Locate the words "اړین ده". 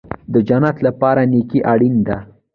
1.71-2.17